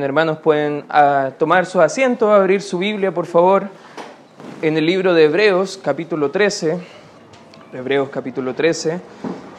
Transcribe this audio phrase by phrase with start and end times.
[0.00, 3.68] hermanos, pueden ah, tomar su asiento, abrir su Biblia, por favor,
[4.62, 6.78] en el libro de Hebreos, capítulo 13.
[7.74, 9.00] Hebreos, capítulo 13.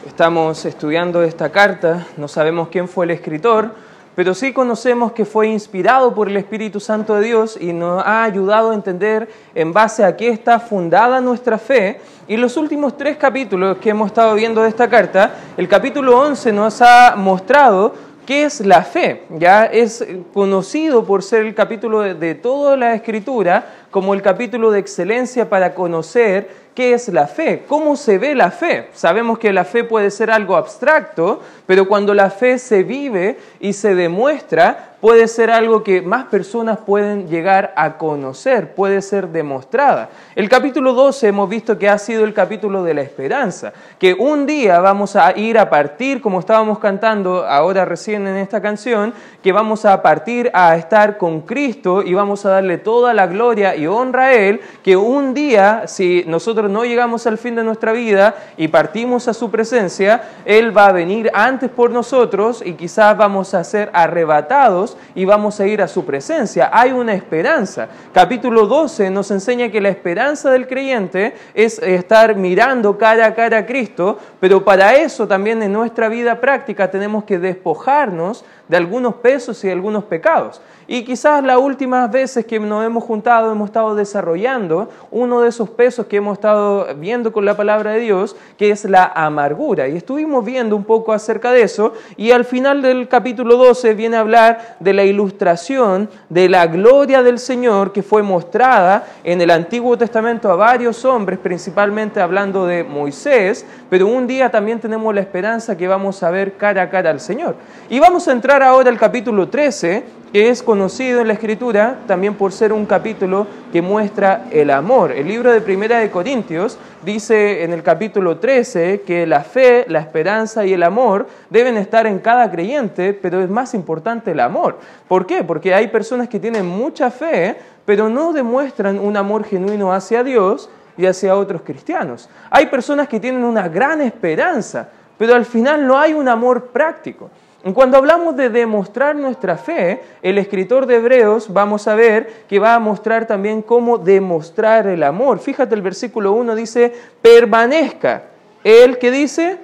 [0.07, 3.75] Estamos estudiando esta carta, no sabemos quién fue el escritor,
[4.15, 8.23] pero sí conocemos que fue inspirado por el Espíritu Santo de Dios y nos ha
[8.23, 11.99] ayudado a entender en base a qué está fundada nuestra fe.
[12.27, 16.51] Y los últimos tres capítulos que hemos estado viendo de esta carta, el capítulo 11
[16.53, 17.93] nos ha mostrado
[18.25, 19.23] ¿Qué es la fe?
[19.37, 24.79] Ya es conocido por ser el capítulo de, toda la escritura como el capítulo de
[24.79, 28.87] excelencia para conocer qué es la fe, cómo se ve la fe.
[28.93, 33.73] Sabemos que la fe puede ser algo abstracto, pero cuando la fe se vive y
[33.73, 40.07] se demuestra, puede ser algo que más personas pueden llegar a conocer, puede ser demostrada.
[40.33, 44.45] El capítulo 12 hemos visto que ha sido el capítulo de la esperanza, que un
[44.45, 49.51] día vamos a ir a partir, como estábamos cantando ahora recién en esta canción, que
[49.51, 53.87] vamos a partir a estar con Cristo y vamos a darle toda la gloria y
[53.87, 58.35] honra a Él, que un día, si nosotros no llegamos al fin de nuestra vida
[58.55, 63.53] y partimos a su presencia, Él va a venir antes por nosotros y quizás vamos
[63.53, 66.69] a ser arrebatados y vamos a ir a su presencia.
[66.71, 67.87] Hay una esperanza.
[68.13, 73.59] Capítulo 12 nos enseña que la esperanza del creyente es estar mirando cara a cara
[73.59, 79.13] a Cristo, pero para eso también en nuestra vida práctica tenemos que despojarnos de algunos
[79.13, 80.59] pesos y algunos pecados.
[80.87, 85.69] Y quizás las últimas veces que nos hemos juntado hemos estado desarrollando uno de esos
[85.69, 89.87] pesos que hemos estado viendo con la palabra de Dios, que es la amargura.
[89.87, 94.17] Y estuvimos viendo un poco acerca de eso y al final del capítulo 12 viene
[94.17, 99.51] a hablar de la ilustración de la gloria del Señor que fue mostrada en el
[99.51, 105.21] Antiguo Testamento a varios hombres, principalmente hablando de Moisés, pero un día también tenemos la
[105.21, 107.55] esperanza que vamos a ver cara a cara al Señor.
[107.87, 112.33] Y vamos a entrar ahora al capítulo 13 que es conocido en la Escritura también
[112.33, 115.11] por ser un capítulo que muestra el amor.
[115.11, 119.99] El libro de Primera de Corintios dice en el capítulo 13 que la fe, la
[119.99, 124.79] esperanza y el amor deben estar en cada creyente, pero es más importante el amor.
[125.07, 125.43] ¿Por qué?
[125.43, 130.67] Porque hay personas que tienen mucha fe, pero no demuestran un amor genuino hacia Dios
[130.97, 132.27] y hacia otros cristianos.
[132.49, 137.29] Hay personas que tienen una gran esperanza, pero al final no hay un amor práctico.
[137.71, 142.75] Cuando hablamos de demostrar nuestra fe, el escritor de Hebreos vamos a ver que va
[142.75, 145.39] a mostrar también cómo demostrar el amor.
[145.39, 148.23] Fíjate el versículo 1 dice, permanezca.
[148.65, 149.57] ¿El que dice?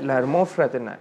[0.00, 0.98] El amor fraternal.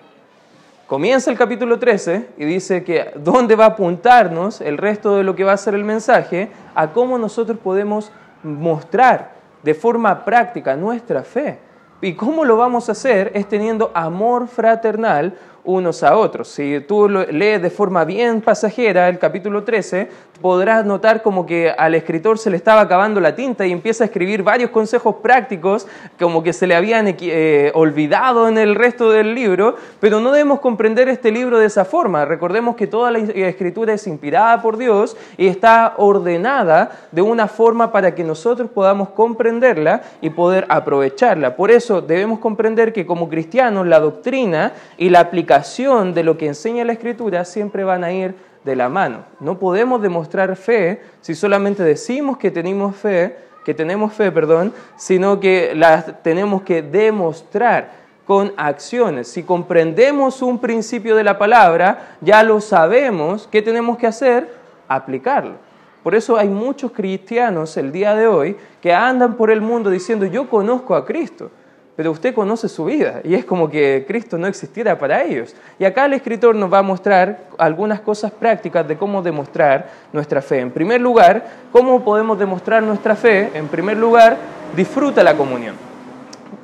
[0.88, 5.36] Comienza el capítulo 13 y dice que dónde va a apuntarnos el resto de lo
[5.36, 8.12] que va a ser el mensaje, a cómo nosotros podemos
[8.42, 11.60] mostrar de forma práctica nuestra fe.
[12.02, 13.32] ¿Y cómo lo vamos a hacer?
[13.36, 16.48] Es teniendo amor fraternal unos a otros.
[16.48, 20.10] Si tú lees de forma bien pasajera el capítulo 13,
[20.42, 24.08] podrás notar como que al escritor se le estaba acabando la tinta y empieza a
[24.08, 25.88] escribir varios consejos prácticos
[26.20, 30.60] como que se le habían eh, olvidado en el resto del libro, pero no debemos
[30.60, 32.26] comprender este libro de esa forma.
[32.26, 37.92] Recordemos que toda la escritura es inspirada por Dios y está ordenada de una forma
[37.92, 41.56] para que nosotros podamos comprenderla y poder aprovecharla.
[41.56, 46.48] Por eso debemos comprender que como cristianos la doctrina y la aplicación de lo que
[46.48, 49.26] enseña la escritura siempre van a ir de la mano.
[49.42, 53.36] No podemos demostrar fe si solamente decimos que tenemos fe,
[53.66, 57.92] que tenemos fe, perdón, sino que la tenemos que demostrar
[58.26, 59.28] con acciones.
[59.28, 64.50] Si comprendemos un principio de la palabra, ya lo sabemos, ¿qué tenemos que hacer?
[64.88, 65.56] Aplicarlo.
[66.02, 70.26] Por eso hay muchos cristianos el día de hoy que andan por el mundo diciendo,
[70.26, 71.52] yo conozco a Cristo
[71.96, 75.56] pero usted conoce su vida y es como que Cristo no existiera para ellos.
[75.78, 80.42] Y acá el escritor nos va a mostrar algunas cosas prácticas de cómo demostrar nuestra
[80.42, 80.60] fe.
[80.60, 83.52] En primer lugar, ¿cómo podemos demostrar nuestra fe?
[83.54, 84.38] En primer lugar,
[84.76, 85.76] disfruta la comunión.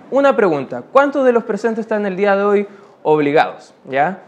[0.10, 2.68] Una pregunta, ¿cuántos de los presentes están el día de hoy
[3.04, 3.74] obligados?
[3.90, 4.22] ¿Ya?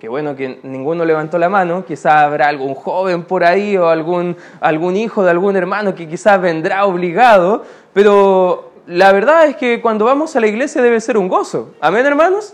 [0.00, 4.34] Qué bueno que ninguno levantó la mano, quizá habrá algún joven por ahí o algún,
[4.60, 10.04] algún hijo de algún hermano que quizás vendrá obligado, pero la verdad es que cuando
[10.04, 11.74] vamos a la iglesia debe ser un gozo.
[11.80, 12.52] Amén, hermanos.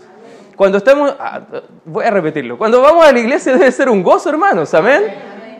[0.55, 1.41] Cuando estamos, ah,
[1.83, 4.71] voy a repetirlo, cuando vamos a la iglesia debe ser un gozo, hermanos.
[4.75, 5.03] Amén.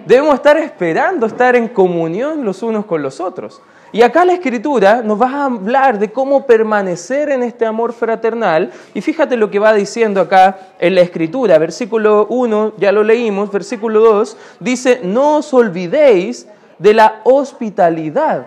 [0.05, 3.59] Debemos estar esperando estar en comunión los unos con los otros.
[3.91, 8.71] Y acá la escritura nos va a hablar de cómo permanecer en este amor fraternal.
[8.93, 11.57] Y fíjate lo que va diciendo acá en la escritura.
[11.57, 16.47] Versículo 1, ya lo leímos, versículo 2, dice, no os olvidéis
[16.77, 18.45] de la hospitalidad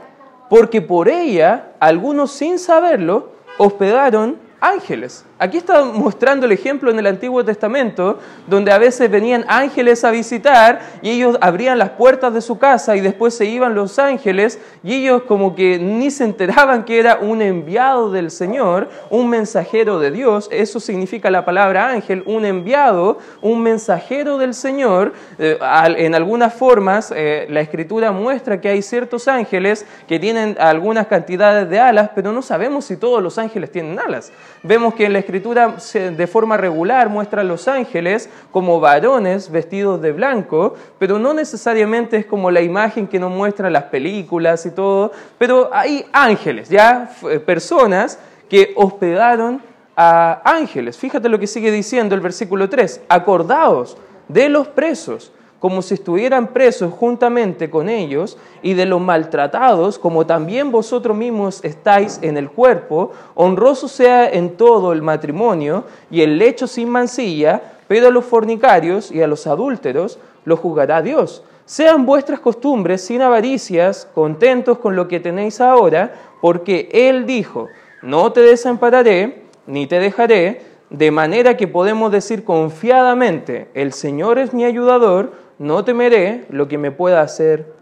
[0.51, 5.25] porque por ella algunos sin saberlo hospedaron ángeles.
[5.43, 10.11] Aquí está mostrando el ejemplo en el Antiguo Testamento, donde a veces venían ángeles a
[10.11, 14.59] visitar y ellos abrían las puertas de su casa y después se iban los ángeles
[14.85, 19.99] y ellos como que ni se enteraban que era un enviado del Señor, un mensajero
[19.99, 20.47] de Dios.
[20.53, 25.15] Eso significa la palabra ángel, un enviado, un mensajero del Señor.
[25.39, 25.59] Eh,
[25.97, 31.71] en algunas formas, eh, la Escritura muestra que hay ciertos ángeles que tienen algunas cantidades
[31.71, 34.33] de alas, pero no sabemos si todos los ángeles tienen alas.
[34.63, 40.03] Vemos que en la Escritura de forma regular muestra a los ángeles como varones vestidos
[40.03, 44.73] de blanco, pero no necesariamente es como la imagen que nos muestran las películas y
[44.73, 47.11] todo, pero hay ángeles, ya
[47.47, 48.19] personas
[48.51, 49.63] que hospedaron
[49.97, 50.99] a ángeles.
[50.99, 53.97] Fíjate lo que sigue diciendo el versículo 3, acordaos
[54.29, 60.27] de los presos como si estuvieran presos juntamente con ellos, y de los maltratados, como
[60.27, 66.39] también vosotros mismos estáis en el cuerpo, honroso sea en todo el matrimonio y el
[66.39, 71.45] lecho sin mancilla, pero a los fornicarios y a los adúlteros lo juzgará Dios.
[71.67, 77.69] Sean vuestras costumbres sin avaricias, contentos con lo que tenéis ahora, porque Él dijo,
[78.03, 84.53] no te desampararé, ni te dejaré, de manera que podemos decir confiadamente, el Señor es
[84.53, 87.75] mi ayudador, no temeré lo que me pueda hacer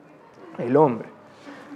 [0.58, 1.08] el hombre.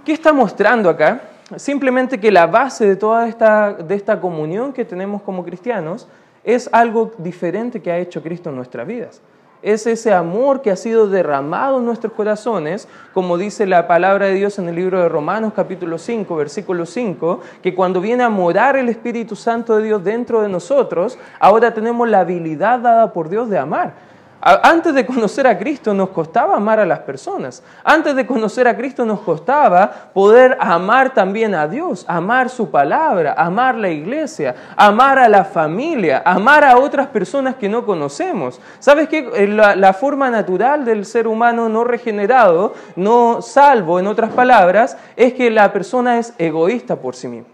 [0.03, 1.21] ¿Qué está mostrando acá?
[1.55, 6.09] Simplemente que la base de toda esta, de esta comunión que tenemos como cristianos
[6.43, 9.21] es algo diferente que ha hecho Cristo en nuestras vidas.
[9.61, 14.33] Es ese amor que ha sido derramado en nuestros corazones, como dice la palabra de
[14.33, 18.75] Dios en el libro de Romanos capítulo 5, versículo 5, que cuando viene a morar
[18.75, 23.49] el Espíritu Santo de Dios dentro de nosotros, ahora tenemos la habilidad dada por Dios
[23.49, 24.11] de amar.
[24.45, 27.63] Antes de conocer a Cristo nos costaba amar a las personas.
[27.81, 33.35] Antes de conocer a Cristo nos costaba poder amar también a Dios, amar su palabra,
[33.37, 38.59] amar la iglesia, amar a la familia, amar a otras personas que no conocemos.
[38.79, 39.29] ¿Sabes qué?
[39.33, 45.33] Eh, la, forma natural del ser humano no regenerado, no salvo, en otras palabras, es
[45.35, 47.47] que la persona es egoísta por sí misma.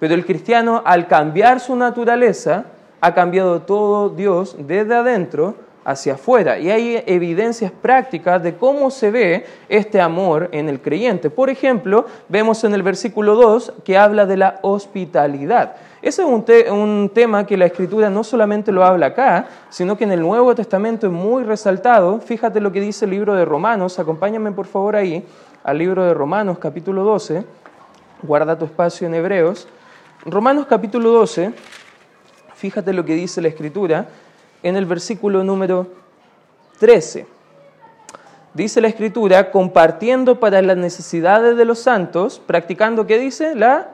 [0.00, 2.64] Pero el cristiano, al cambiar su naturaleza,
[3.00, 6.58] ha cambiado todo Dios desde adentro hacia afuera.
[6.58, 11.30] Y hay evidencias prácticas de cómo se ve este amor en el creyente.
[11.30, 15.76] Por ejemplo, vemos en el versículo 2 que habla de la hospitalidad.
[16.02, 16.44] Ese es un,
[16.76, 20.56] un, tema que la Escritura no solamente lo habla acá, sino que en el Nuevo
[20.56, 22.18] Testamento es muy resaltado.
[22.20, 25.24] Fíjate lo que dice el libro de Romanos, acompáñame por favor ahí,
[25.62, 27.44] al libro de Romanos capítulo 12,
[28.22, 29.68] guarda tu espacio en Hebreos.
[30.24, 31.52] Romanos capítulo 12,
[32.54, 34.08] fíjate lo que dice la Escritura,
[34.62, 35.88] en el versículo número
[36.78, 37.26] 13.
[38.54, 43.54] Dice la escritura, compartiendo para las necesidades de los santos, practicando, ¿qué dice?
[43.54, 43.88] La...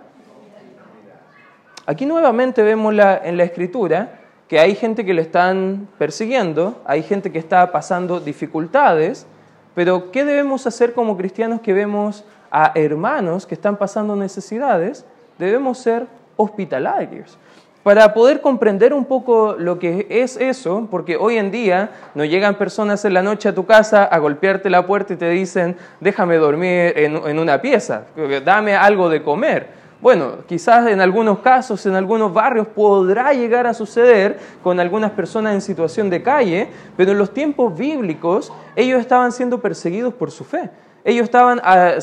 [1.85, 7.03] Aquí nuevamente vemos la, en la escritura que hay gente que le están persiguiendo, hay
[7.03, 9.27] gente que está pasando dificultades,
[9.75, 15.05] pero ¿qué debemos hacer como cristianos que vemos a hermanos que están pasando necesidades?
[15.39, 16.07] Debemos ser
[16.37, 17.39] hospitalarios.
[17.83, 22.55] Para poder comprender un poco lo que es eso, porque hoy en día no llegan
[22.55, 26.37] personas en la noche a tu casa a golpearte la puerta y te dicen, déjame
[26.37, 28.05] dormir en, una pieza,
[28.45, 29.83] dame algo de comer.
[30.01, 35.55] Bueno, quizás en algunos casos, en algunos barrios podrá llegar a suceder con algunas personas
[35.55, 40.45] en situación de calle, pero en los tiempos bíblicos ellos estaban siendo perseguidos por su
[40.45, 40.71] fe.
[41.05, 41.95] Ellos estaban ah,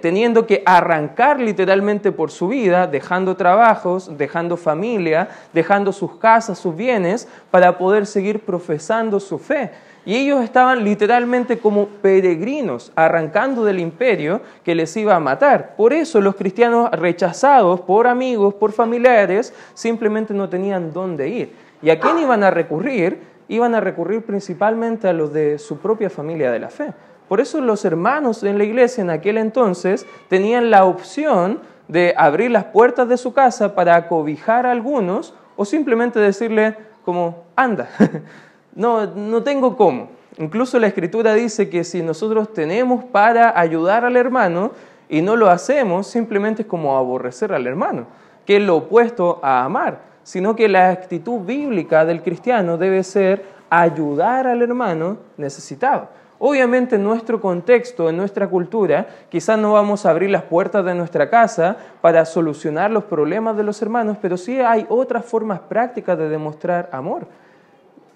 [0.00, 6.74] teniendo que arrancar literalmente por su vida, dejando trabajos, dejando familia, dejando sus casas, sus
[6.74, 9.70] bienes, para poder seguir profesando su fe.
[10.04, 15.76] Y ellos estaban literalmente como peregrinos, arrancando del imperio que les iba a matar.
[15.76, 21.52] Por eso los cristianos rechazados por amigos, por familiares, simplemente no tenían dónde ir.
[21.80, 23.20] ¿Y a quién iban a recurrir?
[23.46, 26.92] Iban a recurrir principalmente a los de su propia familia de la fe.
[27.28, 32.50] Por eso los hermanos en la iglesia en aquel entonces tenían la opción de abrir
[32.50, 37.88] las puertas de su casa para acobijar a algunos o simplemente decirle como, anda,
[38.74, 40.10] no, no tengo cómo.
[40.38, 44.70] Incluso la escritura dice que si nosotros tenemos para ayudar al hermano
[45.08, 48.06] y no lo hacemos, simplemente es como aborrecer al hermano,
[48.46, 53.57] que es lo opuesto a amar, sino que la actitud bíblica del cristiano debe ser
[53.70, 56.08] ayudar al hermano necesitado.
[56.40, 60.94] Obviamente en nuestro contexto, en nuestra cultura, quizás no vamos a abrir las puertas de
[60.94, 66.16] nuestra casa para solucionar los problemas de los hermanos, pero sí hay otras formas prácticas
[66.16, 67.26] de demostrar amor,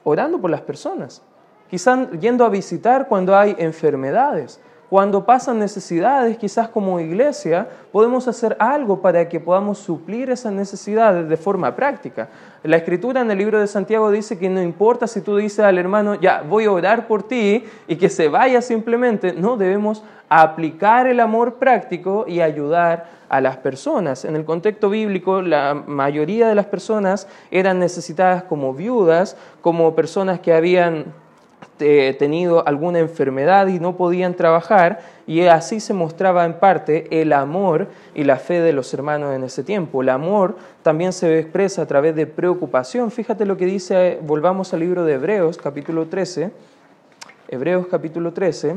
[0.04, 1.20] orando por las personas,
[1.68, 4.60] quizás yendo a visitar cuando hay enfermedades,
[4.92, 11.30] cuando pasan necesidades, quizás como iglesia, podemos hacer algo para que podamos suplir esas necesidades
[11.30, 12.28] de forma práctica.
[12.62, 15.78] La escritura en el libro de Santiago dice que no importa si tú dices al
[15.78, 21.06] hermano, ya voy a orar por ti y que se vaya simplemente, no debemos aplicar
[21.06, 24.26] el amor práctico y ayudar a las personas.
[24.26, 30.40] En el contexto bíblico, la mayoría de las personas eran necesitadas como viudas, como personas
[30.40, 31.14] que habían
[31.82, 37.32] eh, tenido alguna enfermedad y no podían trabajar, y así se mostraba en parte el
[37.32, 40.02] amor y la fe de los hermanos en ese tiempo.
[40.02, 43.10] El amor también se expresa a través de preocupación.
[43.10, 46.50] Fíjate lo que dice, volvamos al libro de Hebreos, capítulo 13.
[47.48, 48.76] Hebreos, capítulo 13.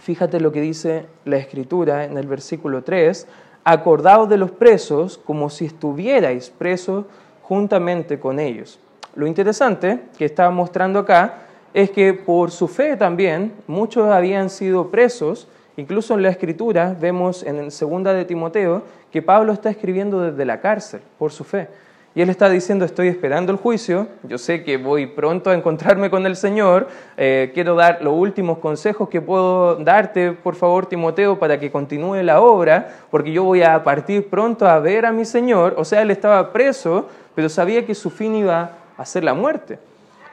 [0.00, 3.26] Fíjate lo que dice la Escritura en el versículo 3.
[3.64, 7.06] Acordaos de los presos como si estuvierais presos
[7.42, 8.78] juntamente con ellos
[9.16, 11.38] lo interesante que está mostrando acá
[11.72, 17.42] es que por su fe también muchos habían sido presos, incluso en la escritura vemos
[17.42, 21.68] en segunda de Timoteo que Pablo está escribiendo desde la cárcel por su fe.
[22.14, 26.08] Y él está diciendo, estoy esperando el juicio, yo sé que voy pronto a encontrarme
[26.08, 31.38] con el Señor, eh, quiero dar los últimos consejos que puedo darte, por favor, Timoteo,
[31.38, 35.26] para que continúe la obra, porque yo voy a partir pronto a ver a mi
[35.26, 35.74] Señor.
[35.76, 39.78] O sea, él estaba preso, pero sabía que su fin iba hacer la muerte.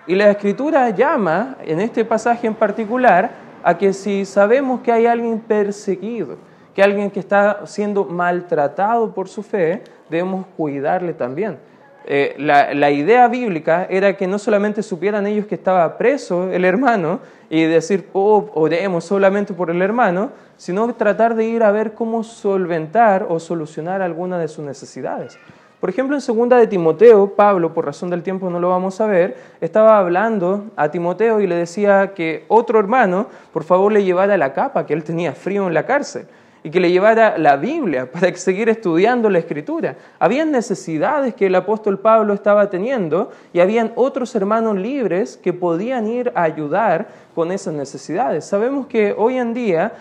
[0.06, 3.32] Y la escritura llama, en este pasaje en particular,
[3.64, 6.38] a que si sabemos que hay alguien perseguido,
[6.76, 11.58] que alguien que está siendo maltratado por su fe, debemos cuidarle también.
[12.06, 17.22] Eh, la, idea bíblica era que no solamente supieran ellos que estaba preso el hermano
[17.50, 22.24] y decir, oh, oremos solamente por el hermano, sino tratar de ir a ver cómo
[22.24, 25.38] solventar o solucionar alguna de sus necesidades.
[25.84, 29.06] Por ejemplo, en segunda de Timoteo, Pablo, por razón del tiempo no lo vamos a
[29.06, 34.38] ver, estaba hablando a Timoteo y le decía que otro hermano, por favor, le llevara
[34.38, 36.26] la capa, que él tenía frío en la cárcel
[36.64, 39.98] y que le llevara la Biblia para seguir estudiando la Escritura.
[40.20, 46.08] Habían necesidades que el apóstol Pablo estaba teniendo y habían otros hermanos libres que podían
[46.08, 48.46] ir a ayudar con esas necesidades.
[48.46, 49.94] Sabemos que hoy en día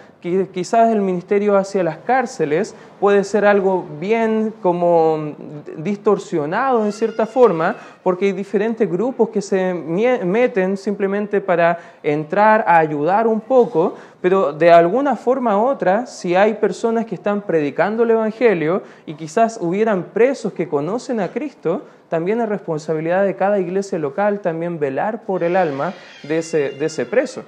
[0.53, 5.35] quizás el ministerio hacia las cárceles puede ser algo bien como
[5.77, 7.75] distorsionado en cierta forma,
[8.05, 14.53] porque hay diferentes grupos que se meten simplemente para entrar a ayudar un poco, pero
[14.53, 19.59] de alguna forma u otra, si hay personas que están predicando el Evangelio y quizás
[19.61, 25.23] hubieran presos que conocen a Cristo, también es responsabilidad de cada iglesia local también velar
[25.23, 27.43] por el alma de ese, de ese preso.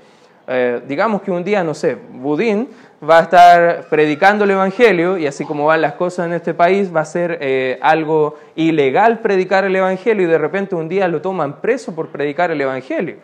[0.49, 2.71] Eh, digamos que un día, no sé, Budín
[3.07, 6.91] va a estar predicando el Evangelio y así como van las cosas en este país,
[6.97, 11.21] va a ser eh, algo ilegal predicar el Evangelio y de repente un día lo
[11.21, 13.17] toman preso por predicar el Evangelio.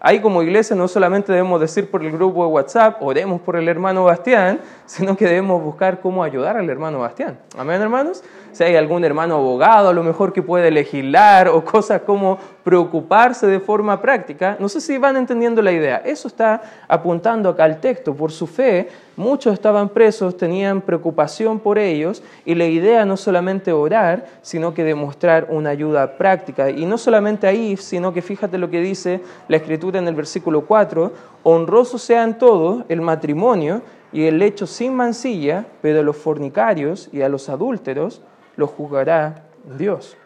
[0.00, 3.68] Ahí como iglesia no solamente debemos decir por el grupo de WhatsApp, oremos por el
[3.68, 7.38] hermano Bastián, sino que debemos buscar cómo ayudar al hermano Bastián.
[7.56, 8.24] Amén, hermanos
[8.58, 13.46] si hay algún hermano abogado a lo mejor que puede legislar o cosas como preocuparse
[13.46, 14.56] de forma práctica.
[14.58, 15.98] No sé si van entendiendo la idea.
[15.98, 18.16] Eso está apuntando acá al texto.
[18.16, 23.70] Por su fe, muchos estaban presos, tenían preocupación por ellos y la idea no solamente
[23.70, 26.68] orar, sino que demostrar una ayuda práctica.
[26.68, 30.62] Y no solamente ahí, sino que fíjate lo que dice la escritura en el versículo
[30.62, 31.12] 4,
[31.44, 37.22] honrosos sean todos el matrimonio y el lecho sin mancilla, pero a los fornicarios y
[37.22, 38.20] a los adúlteros
[38.58, 39.44] lo juzgará
[39.78, 40.18] Dios.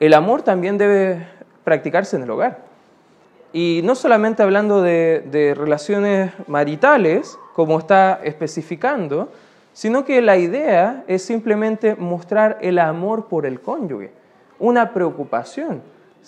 [0.00, 1.26] El amor también debe
[1.62, 2.62] practicarse en el hogar.
[3.52, 9.30] Y no solamente hablando de, relaciones maritales, como está especificando,
[9.74, 14.10] sino que la idea es simplemente mostrar el amor por el cónyuge,
[14.58, 15.82] una preocupación.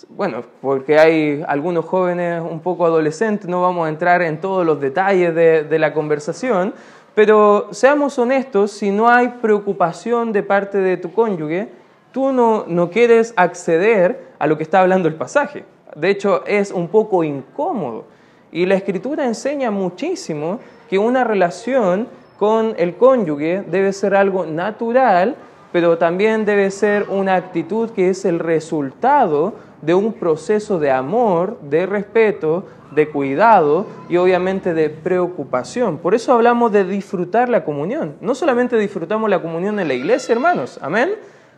[0.09, 4.79] Bueno, porque hay algunos jóvenes un poco adolescentes, no vamos a entrar en todos los
[4.79, 6.73] detalles de la conversación,
[7.13, 11.69] pero seamos honestos, si no hay preocupación de parte de tu cónyuge,
[12.11, 15.65] tú no, no quieres acceder a lo que está hablando el pasaje.
[15.95, 18.05] De hecho, es un poco incómodo.
[18.51, 25.35] Y la escritura enseña muchísimo que una relación con el cónyuge debe ser algo natural,
[25.71, 31.59] pero también debe ser una actitud que es el resultado de un proceso de amor,
[31.61, 35.97] de respeto, de cuidado y obviamente de preocupación.
[35.97, 38.15] Por eso hablamos de disfrutar la comunión.
[38.21, 41.11] No solamente disfrutamos la comunión en la iglesia, hermanos, amén,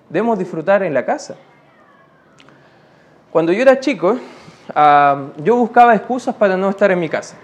[0.10, 1.36] debemos disfrutar en la casa.
[3.32, 4.18] Cuando yo era chico,
[4.75, 7.36] ah, yo buscaba excusas para no estar en mi casa.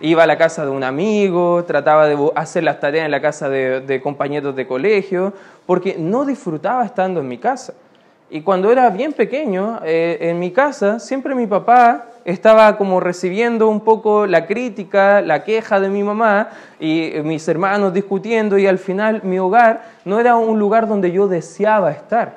[0.00, 3.48] Iba a la casa de un amigo, trataba de hacer las tareas en la casa
[3.48, 5.32] de, compañeros de colegio,
[5.66, 7.74] porque no disfrutaba estando en mi casa.
[8.30, 13.68] Y cuando era bien pequeño, eh, en mi casa, siempre mi papá estaba como recibiendo
[13.68, 18.78] un poco la crítica, la queja de mi mamá y mis hermanos discutiendo y al
[18.78, 22.36] final mi hogar no era un lugar donde yo deseaba estar.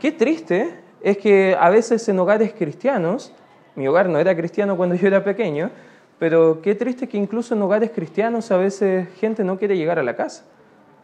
[0.00, 3.34] Qué triste es que a veces en hogares cristianos,
[3.74, 5.70] mi hogar no era cristiano cuando yo era pequeño,
[6.18, 10.02] pero qué triste que incluso en hogares cristianos a veces gente no quiere llegar a
[10.02, 10.44] la casa.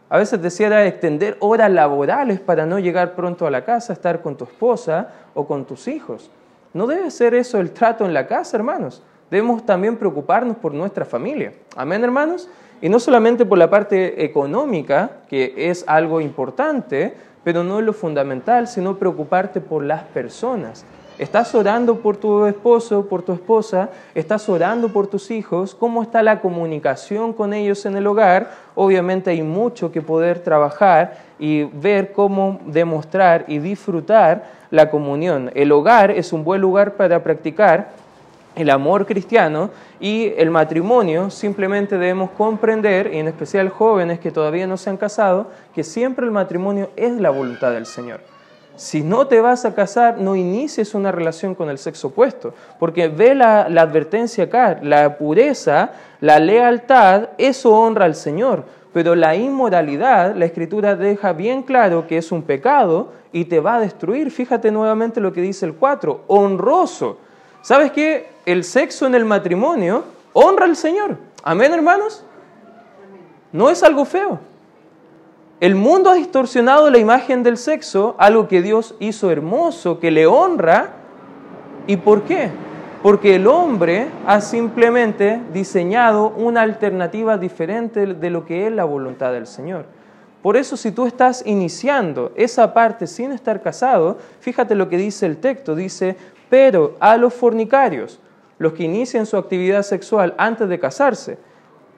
[0.09, 4.37] A veces deseara extender horas laborales para no llegar pronto a la casa, estar con
[4.37, 6.31] tu esposa o con tus hijos.
[6.73, 9.03] No debe ser eso el trato en la casa, hermanos.
[9.29, 11.51] Debemos también preocuparnos por nuestra familia.
[11.75, 12.47] Amén, hermanos.
[12.81, 17.93] Y no solamente por la parte económica, que es algo importante, pero no es lo
[17.93, 20.85] fundamental, sino preocuparte por las personas.
[21.19, 23.89] ¿Estás orando por tu esposo, por tu esposa?
[24.13, 25.73] ¿Estás orando por tus hijos?
[25.73, 28.51] ¿Cómo está la comunicación con ellos en el hogar?
[28.75, 35.49] Obviamente hay mucho que poder trabajar y ver cómo demostrar y disfrutar la comunión.
[35.55, 37.89] El hogar es un buen lugar para practicar
[38.55, 44.67] el amor cristiano y el matrimonio simplemente debemos comprender, y en especial jóvenes que todavía
[44.67, 48.36] no se han casado, que siempre el matrimonio es la voluntad del Señor
[48.77, 53.07] si no te vas a casar, no inicies una relación con el sexo opuesto, porque
[53.07, 55.91] ve la, advertencia acá, la pureza,
[56.21, 62.17] la lealtad, eso honra al Señor, pero la inmoralidad, la escritura deja bien claro que
[62.17, 64.31] es un pecado y te va a destruir.
[64.31, 67.17] Fíjate nuevamente lo que dice el 4, honroso.
[67.61, 68.29] ¿Sabes qué?
[68.45, 70.03] El sexo en el matrimonio
[70.33, 71.17] honra al Señor.
[71.43, 72.23] Amén, hermanos.
[73.51, 74.39] No es algo feo.
[75.59, 80.27] El mundo ha distorsionado la imagen del sexo, algo que Dios hizo hermoso, que le
[80.27, 80.91] honra.
[81.87, 82.51] ¿Y por qué?
[83.01, 89.31] Porque el hombre ha simplemente diseñado una alternativa diferente de lo que es la voluntad
[89.31, 89.85] del Señor.
[90.43, 95.25] Por eso si tú estás iniciando esa parte sin estar casado, fíjate lo que dice
[95.25, 96.15] el texto, dice,
[96.51, 98.19] pero a los fornicarios,
[98.59, 101.39] los que inician su actividad sexual antes de casarse,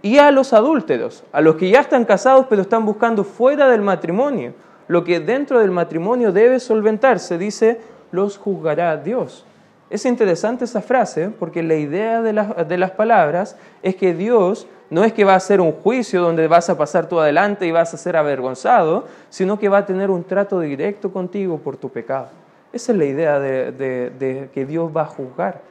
[0.01, 3.81] y a los adúlteros, a los que ya están casados pero están buscando fuera del
[3.81, 4.53] matrimonio,
[4.87, 7.79] lo que dentro del matrimonio debe solventarse, dice,
[8.11, 9.45] los juzgará Dios.
[9.89, 12.33] Es interesante esa frase porque la idea de,
[12.67, 16.47] de, las palabras es que Dios no es que va a hacer un juicio donde
[16.47, 20.09] vas a pasar tú adelante y vas a ser avergonzado, sino que va a tener
[20.11, 22.29] un trato directo contigo por tu pecado.
[22.71, 25.61] Esa es la idea de, de que Dios va a juzgar.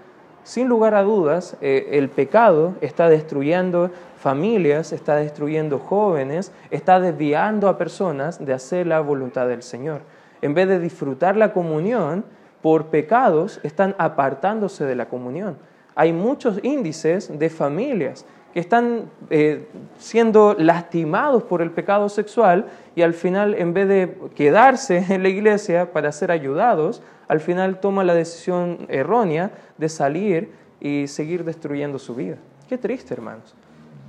[0.49, 7.69] Sin lugar a dudas, eh, el pecado está destruyendo familias, está destruyendo jóvenes, está desviando
[7.69, 10.03] a personas de hacer la voluntad del Señor.
[10.43, 12.25] En vez de disfrutar la comunión,
[12.63, 15.57] por pecados están apartándose de la comunión.
[15.95, 23.03] Hay muchos índices de familias que están eh, siendo lastimados por el pecado sexual y
[23.03, 28.05] al final, en vez de quedarse en la iglesia para ser ayudados, al final toma
[28.05, 32.37] la decisión errónea de salir y seguir destruyendo su vida.
[32.69, 33.55] Qué triste, hermanos.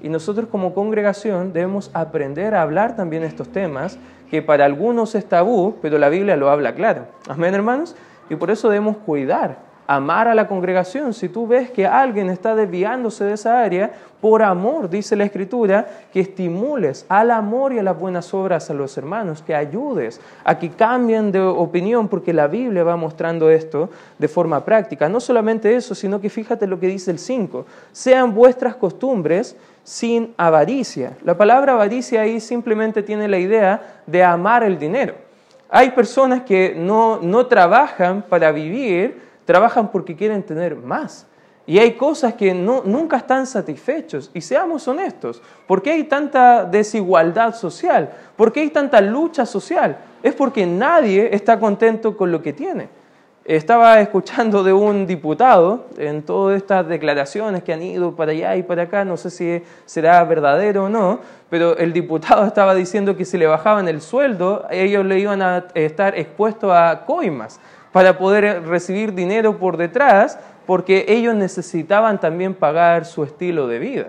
[0.01, 3.97] Y nosotros como congregación debemos aprender a hablar también estos temas,
[4.29, 7.05] que para algunos es tabú, pero la Biblia lo habla claro.
[7.27, 7.95] Amén, hermanos.
[8.29, 11.15] Y por eso debemos cuidar amar a la congregación.
[11.15, 15.87] Si tú ves que alguien está desviándose de esa área, por amor, dice la Escritura,
[16.13, 20.59] que estimules al amor y a las buenas obras a los hermanos, que ayudes a
[20.59, 25.09] que cambien de opinión, porque la Biblia va mostrando esto de forma práctica.
[25.09, 30.33] No solamente eso, sino que fíjate lo que dice el 5, sean vuestras costumbres sin
[30.37, 31.17] avaricia.
[31.23, 35.15] La palabra avaricia ahí simplemente tiene la idea de amar el dinero.
[35.69, 41.27] Hay personas que no, no trabajan para vivir, trabajan porque quieren tener más.
[41.69, 44.31] Y hay cosas que no, nunca están satisfechos.
[44.33, 48.11] Y seamos honestos, ¿por qué hay tanta desigualdad social?
[48.35, 49.99] ¿Por qué hay tanta lucha social?
[50.23, 52.89] Es porque nadie está contento con lo que tiene.
[53.49, 58.61] Estaba escuchando de un diputado en todas estas declaraciones que han ido para allá y
[58.61, 63.25] para acá, no sé si será verdadero o no, pero el diputado estaba diciendo que
[63.25, 67.59] si le bajaban el sueldo, ellos le iban a estar expuestos a coimas
[67.91, 74.07] para poder recibir dinero por detrás, porque ellos necesitaban también pagar su estilo de vida.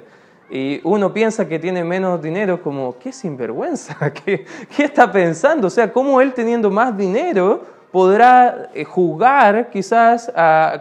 [0.50, 4.44] Y uno piensa que tiene menos dinero como, qué sinvergüenza, ¿Qué,
[4.76, 5.68] qué está pensando?
[5.68, 10.33] O sea, ¿cómo él teniendo más dinero podrá eh, jugar quizás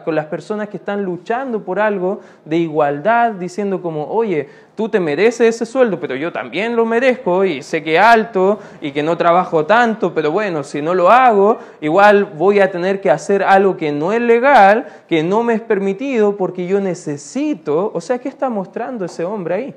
[0.06, 4.48] con las personas que están luchando por algo de igualdad, diciendo como, oye,
[4.80, 8.93] tú te mereces ese sueldo, pero yo también lo merezco y sé que alto y
[8.93, 13.12] que no trabajo tanto, pero bueno, si no lo hago, igual voy a tener que
[13.12, 18.00] hacer algo que no es legal, que no me es permitido porque yo necesito, o
[18.00, 19.76] sea, ¿qué está mostrando ese hombre ahí?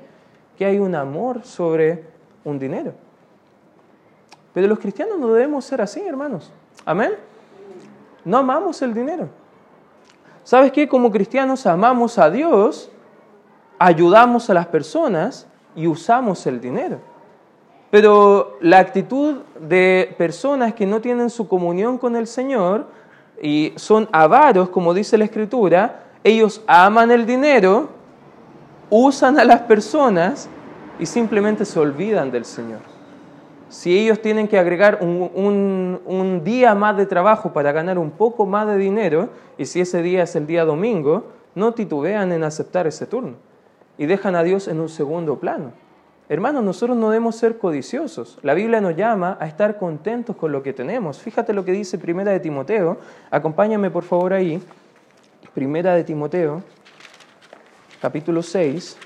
[0.57, 2.05] Que hay un amor sobre
[2.45, 2.93] un dinero.
[4.53, 6.51] Pero los cristianos no debemos ser así, hermanos.
[6.85, 7.13] Amén.
[8.25, 9.29] No amamos el dinero.
[10.43, 10.87] ¿sabes qué?
[10.87, 12.91] Como cristianos amamos a Dios,
[13.79, 16.99] ayudamos a las personas y usamos el dinero.
[17.89, 22.87] Pero la actitud de personas que no tienen su comunión con el Señor
[23.41, 27.89] y son avaros, como dice la Escritura, ellos aman el dinero,
[28.89, 30.49] usan a las personas
[30.97, 32.92] y simplemente se olvidan del Señor.
[33.73, 38.45] Si ellos tienen que agregar un, un, día más de trabajo para ganar un poco
[38.45, 42.85] más de dinero, y si ese día es el día domingo, no titubean en aceptar
[42.85, 43.33] ese turno
[43.97, 45.71] y dejan a Dios en un segundo plano.
[46.29, 48.37] Hermanos, nosotros no debemos ser codiciosos.
[48.43, 51.17] La Biblia nos llama a estar contentos con lo que tenemos.
[51.17, 52.99] Fíjate lo que dice Primera de Timoteo.
[53.31, 54.61] Acompáñame por favor ahí.
[55.55, 56.61] Primera de Timoteo,
[57.99, 58.97] capítulo 6.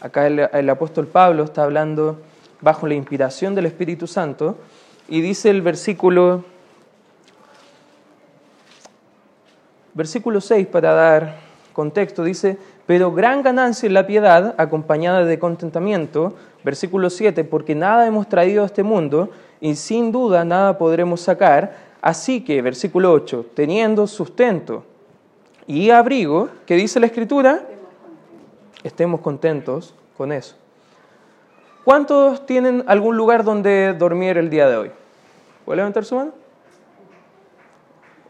[0.00, 2.18] Acá el, apóstol Pablo está hablando
[2.60, 4.58] bajo la inspiración del Espíritu Santo
[5.08, 6.44] y dice el versículo,
[9.94, 11.36] versículo 6 para dar
[11.72, 18.06] contexto, dice, pero gran ganancia es la piedad acompañada de contentamiento, versículo 7, porque nada
[18.06, 19.30] hemos traído a este mundo
[19.60, 24.84] y sin duda nada podremos sacar, así que, versículo 8, teniendo sustento
[25.66, 27.66] y abrigo, ¿qué dice la escritura?
[28.86, 30.54] Estemos contentos con eso.
[31.84, 34.92] ¿Cuántos tienen algún lugar donde dormir el día de hoy?
[35.64, 36.30] ¿Puede levantar su mano?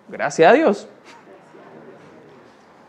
[0.08, 0.88] Gracias a Dios.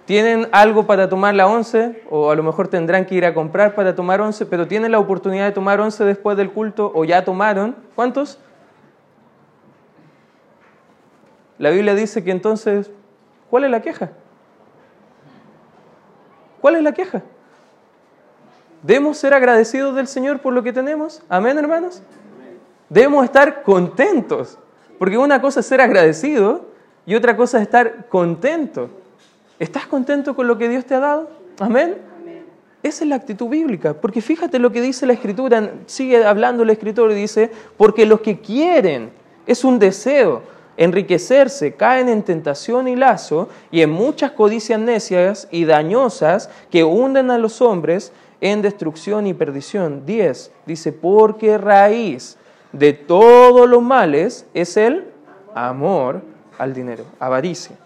[0.06, 2.01] ¿Tienen algo para tomar la once?
[2.10, 4.99] O a lo mejor tendrán que ir a comprar para tomar once, pero tienen la
[4.99, 7.75] oportunidad de tomar once después del culto o ya tomaron.
[7.95, 8.39] ¿Cuántos?
[11.58, 12.89] La Biblia dice que entonces,
[13.49, 14.12] ¿cuál es la queja?
[16.62, 17.23] ¿Cuál es la queja?
[18.83, 21.21] ¿Debemos ser agradecidos del Señor por lo que tenemos?
[21.29, 22.01] Amén, hermanos.
[22.89, 24.57] Debemos estar contentos,
[24.97, 26.67] porque una cosa es ser agradecido
[27.05, 28.89] y otra cosa es estar contento.
[29.59, 31.29] ¿Estás contento con lo que Dios te ha dado?
[31.59, 31.97] Amén.
[32.83, 36.69] Esa es la actitud bíblica, porque fíjate lo que dice la escritura, sigue hablando el
[36.69, 39.09] escritor y dice, porque los que quieren,
[39.47, 40.43] es un deseo,
[40.77, 47.31] enriquecerse, caen en tentación y lazo y en muchas codicias necias y dañosas que hunden
[47.31, 50.06] a los hombres en destrucción y perdición.
[50.06, 52.38] 10 dice, porque raíz
[52.71, 55.06] de todos los males es el
[55.54, 56.21] amor
[56.58, 57.78] al dinero, avaricia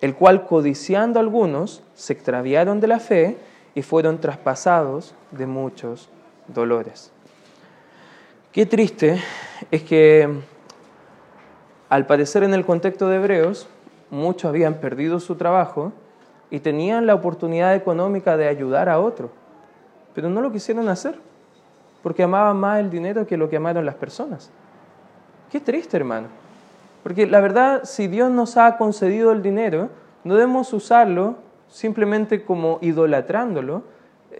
[0.00, 3.36] el cual codiciando algunos se extraviaron de la fe
[3.74, 6.08] y fueron traspasados de muchos
[6.46, 7.10] dolores.
[8.52, 9.20] Qué triste
[9.70, 10.28] es que
[11.88, 13.68] al parecer en el contexto de Hebreos
[14.10, 15.92] muchos habían perdido su trabajo
[16.50, 19.30] y tenían la oportunidad económica de ayudar a otro,
[20.18, 21.14] pero no lo quisieron hacer
[22.02, 24.50] porque amaban más el dinero que lo que amaron las personas.
[25.48, 26.26] Qué triste, hermano.
[27.04, 29.90] Porque la verdad, si Dios nos ha concedido el dinero,
[30.24, 31.36] no debemos usarlo
[31.68, 33.84] simplemente como idolatrándolo.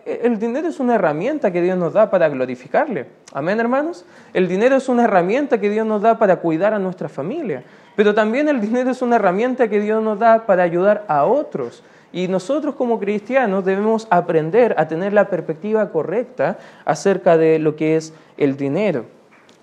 [0.05, 3.07] El dinero es una herramienta que Dios nos da para glorificarle.
[3.33, 4.05] Amén, hermanos.
[4.35, 7.63] El dinero es una herramienta que Dios nos da para cuidar a nuestra familia.
[7.95, 11.85] Pero también el dinero es una herramienta que Dios nos da para ayudar a otros.
[12.13, 17.97] Y nosotros como cristianos debemos aprender a tener la perspectiva correcta acerca de lo que
[17.97, 19.05] es el dinero.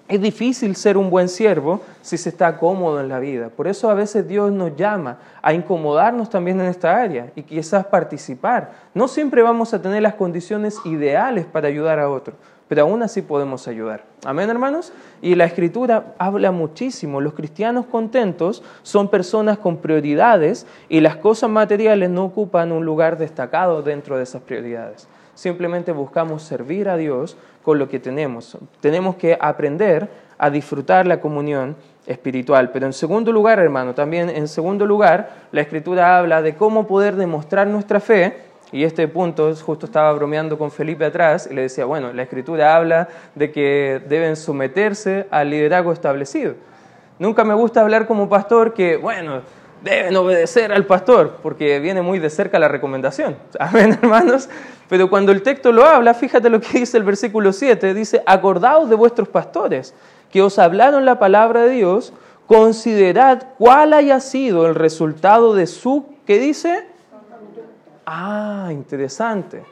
[0.08, 3.50] Es difícil ser un buen siervo si se está cómodo en la vida.
[3.50, 7.88] Por eso a veces Dios nos llama a incomodarnos también en esta área y quizás
[7.88, 8.74] participar.
[8.94, 12.36] No siempre vamos a tener las condiciones ideales para ayudar a otro,
[12.68, 14.04] pero aún así podemos ayudar.
[14.24, 14.92] Amén, hermanos.
[15.22, 17.22] Y la escritura habla muchísimo.
[17.22, 23.18] Los cristianos contentos son personas con prioridades y las cosas materiales no ocupan un lugar
[23.18, 25.08] destacado dentro de esas prioridades.
[25.36, 28.58] Simplemente buscamos servir a Dios con lo que tenemos.
[28.80, 31.76] Tenemos que aprender a disfrutar la comunión
[32.08, 32.72] espiritual.
[32.72, 37.16] Pero en segundo lugar, hermano, también en segundo lugar, la Escritura habla de cómo poder
[37.16, 38.45] demostrar nuestra fe.
[38.76, 42.76] Y este punto, justo estaba bromeando con Felipe atrás y le decía, bueno, la Escritura
[42.76, 46.56] habla de que deben someterse al liderazgo establecido.
[47.18, 49.44] Nunca me gusta hablar como pastor que, bueno,
[49.82, 53.38] deben obedecer al pastor, porque viene muy de cerca la recomendación.
[53.60, 54.50] Amén, hermanos.
[54.90, 58.90] Pero cuando el texto lo habla, fíjate lo que dice el versículo 7, dice, acordaos
[58.90, 59.94] de vuestros pastores,
[60.30, 62.12] que os hablaron la palabra de Dios,
[62.46, 66.94] considerad cuál haya sido el resultado de su, ¿qué dice?
[68.06, 69.64] Ah, interesante.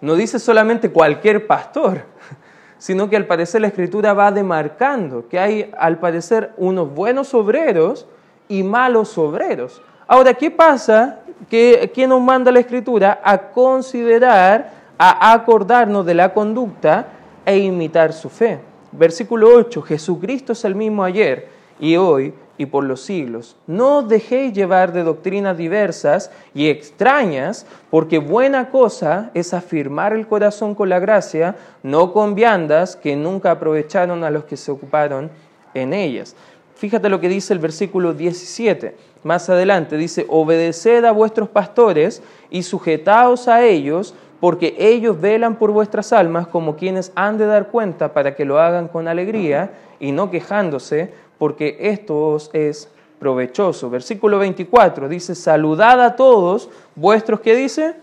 [0.00, 2.02] No dice solamente cualquier pastor,
[2.78, 8.06] sino que al parecer la escritura va demarcando que hay al parecer unos buenos obreros
[8.48, 9.80] y malos obreros.
[10.06, 11.20] Ahora, ¿qué pasa?
[11.48, 13.20] ¿Quién nos manda la Escritura?
[13.24, 17.06] A considerar, a acordarnos de la conducta
[17.46, 18.60] e imitar su fe.
[18.92, 21.48] Versículo 8, Jesucristo es el mismo ayer
[21.80, 23.56] y hoy y por los siglos.
[23.66, 30.26] No os dejéis llevar de doctrinas diversas y extrañas, porque buena cosa es afirmar el
[30.26, 35.30] corazón con la gracia, no con viandas que nunca aprovecharon a los que se ocuparon
[35.74, 36.36] en ellas.
[36.76, 38.96] Fíjate lo que dice el versículo 17.
[39.22, 45.70] Más adelante dice, obedeced a vuestros pastores y sujetaos a ellos, porque ellos velan por
[45.70, 50.10] vuestras almas como quienes han de dar cuenta para que lo hagan con alegría y
[50.10, 53.90] no quejándose, porque esto os es provechoso.
[53.90, 57.96] Versículo 24 dice, saludad a todos vuestros, ¿qué dice?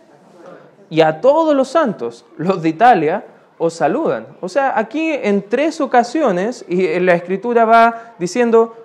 [0.89, 3.25] Y a todos los santos, los de Italia,
[3.58, 4.28] os saludan.
[4.41, 8.75] O sea, aquí en tres ocasiones, y la escritura va diciendo,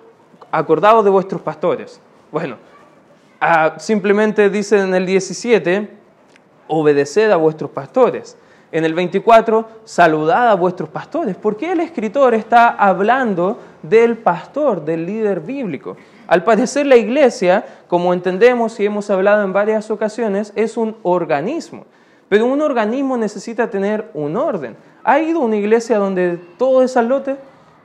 [0.53, 1.99] acordaos de vuestros pastores.
[2.31, 2.55] Bueno,
[3.41, 5.89] ah, simplemente dice en el 17,
[6.69, 8.37] obedeced a vuestros pastores.
[8.75, 11.37] En el 24, saludad a vuestros pastores.
[11.37, 15.95] ¿Por qué el escritor está hablando del pastor, del líder bíblico?
[16.27, 21.85] Al parecer la iglesia, como entendemos y hemos hablado en varias ocasiones, es un organismo.
[22.27, 24.75] Pero un organismo necesita tener un orden.
[25.05, 27.37] ¿Ha ido una iglesia donde todo es al lote?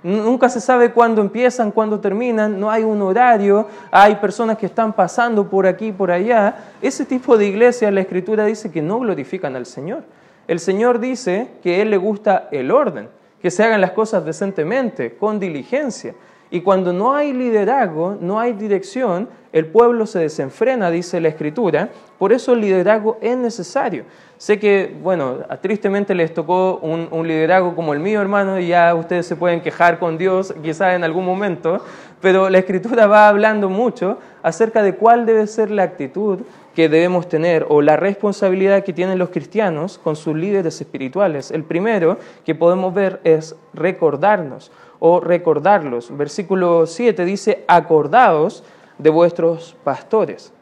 [0.03, 4.93] Nunca se sabe cuándo empiezan, cuándo terminan, no hay un horario, hay personas que están
[4.93, 6.73] pasando por aquí por allá.
[6.83, 10.03] Ese tipo de iglesia, la escritura dice que no glorifican al Señor.
[10.51, 13.09] El Señor dice que a Él le gusta el orden,
[13.41, 16.17] que se hagan las cosas decentemente, con diligencia.
[16.51, 21.91] Y cuando no hay liderazgo, no hay dirección, el pueblo se desenfrena, dice la Escritura.
[22.19, 24.03] Por eso el liderazgo es necesario.
[24.39, 28.93] Sé que, bueno, tristemente les tocó un, un, liderazgo como el mío, hermano, y ya
[28.97, 31.85] ustedes se pueden quejar con Dios, quizás en algún momento,
[32.21, 36.41] pero la Escritura va hablando mucho acerca de cuál debe ser la actitud
[36.75, 41.51] que debemos tener o la responsabilidad que tienen los cristianos con sus líderes espirituales.
[41.51, 46.17] El primero que podemos ver es recordarnos o recordarlos.
[46.17, 48.63] Versículo 7 dice, acordaos
[48.99, 50.53] de vuestros pastores.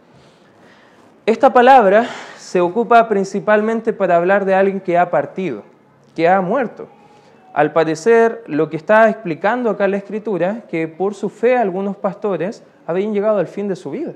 [1.26, 2.06] Esta palabra
[2.38, 5.62] se ocupa principalmente para hablar de alguien que ha partido,
[6.16, 6.88] que ha muerto.
[7.54, 12.62] Al parecer, lo que está explicando acá la escritura, que por su fe algunos pastores
[12.86, 14.12] habían llegado al fin de su vida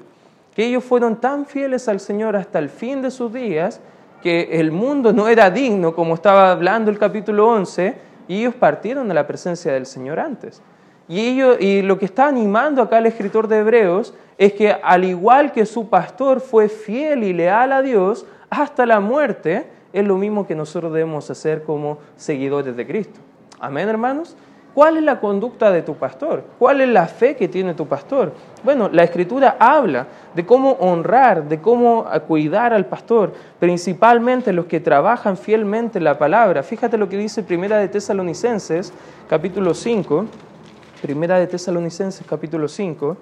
[0.54, 3.80] que ellos fueron tan fieles al Señor hasta el fin de sus días
[4.22, 7.96] que el mundo no era digno, como estaba hablando el capítulo 11,
[8.28, 10.62] y ellos partieron de la presencia del Señor antes.
[11.08, 15.04] Y, ellos, y lo que está animando acá el escritor de Hebreos es que al
[15.04, 20.16] igual que su pastor fue fiel y leal a Dios hasta la muerte, es lo
[20.16, 23.20] mismo que nosotros debemos hacer como seguidores de Cristo.
[23.60, 24.36] Amén, hermanos.
[24.74, 26.44] ¿Cuál es la conducta de tu pastor?
[26.58, 28.32] ¿Cuál es la fe que tiene tu pastor?
[28.64, 34.80] Bueno, la escritura habla de cómo honrar, de cómo cuidar al pastor, principalmente los que
[34.80, 36.62] trabajan fielmente la palabra.
[36.62, 38.94] Fíjate lo que dice Primera de Tesalonicenses,
[39.28, 40.24] capítulo 5.
[41.02, 43.18] Primera de Tesalonicenses, capítulo 5.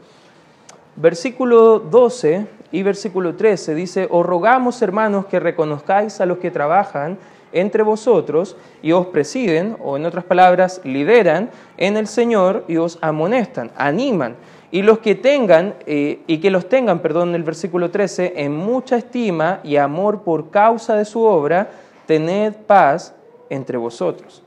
[1.00, 7.16] Versículo 12 y versículo 13 dice, os rogamos hermanos que reconozcáis a los que trabajan
[7.52, 12.98] entre vosotros y os presiden, o en otras palabras, lideran en el Señor y os
[13.00, 14.36] amonestan, animan.
[14.70, 18.54] Y los que tengan, eh, y que los tengan, perdón, en el versículo 13, en
[18.54, 21.70] mucha estima y amor por causa de su obra,
[22.04, 23.14] tened paz
[23.48, 24.42] entre vosotros.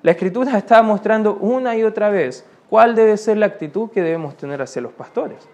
[0.00, 4.38] La Escritura está mostrando una y otra vez cuál debe ser la actitud que debemos
[4.38, 5.46] tener hacia los pastores.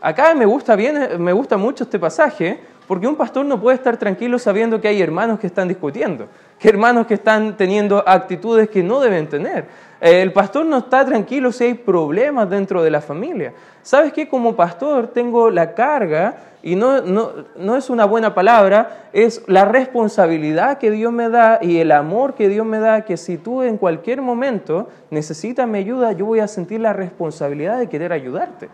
[0.00, 3.96] Acá me gusta, bien, me gusta mucho este pasaje porque un pastor no puede estar
[3.96, 8.82] tranquilo sabiendo que hay hermanos que están discutiendo, que hermanos que están teniendo actitudes que
[8.82, 9.66] no deben tener.
[10.00, 13.52] Eh, el pastor no está tranquilo si hay problemas dentro de la familia.
[13.82, 14.28] ¿Sabes qué?
[14.28, 19.64] Como pastor tengo la carga, y no, no, no es una buena palabra, es la
[19.64, 23.62] responsabilidad que Dios me da y el amor que Dios me da, que si tú
[23.62, 28.68] en cualquier momento necesitas mi ayuda, yo voy a sentir la responsabilidad de querer ayudarte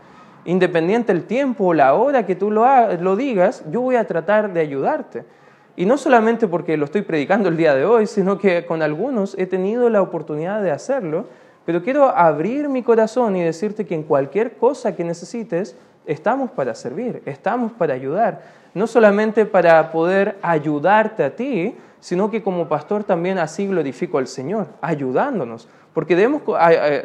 [0.45, 2.65] independiente el tiempo o la hora que tú lo,
[2.97, 5.25] lo digas, yo voy a tratar de ayudarte.
[5.77, 9.37] Y no solamente porque lo estoy predicando el día de hoy, sino que con algunos
[9.39, 11.27] he tenido la oportunidad de hacerlo,
[11.67, 15.77] pero quiero abrir mi corazón y decirte que en cualquier cosa que necesites,
[16.07, 18.43] estamos para servir, estamos para ayudar.
[18.75, 24.27] No solamente para poder ayudarte a ti, sino que como pastor también así glorifico al
[24.27, 26.43] Señor, ayudándonos, porque debemos,